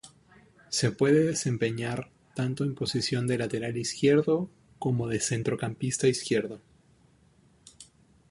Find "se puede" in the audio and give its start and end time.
0.69-1.25